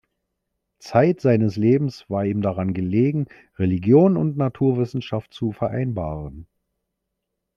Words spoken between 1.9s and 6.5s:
war ihm daran gelegen, Religion und Naturwissenschaft zu vereinbaren.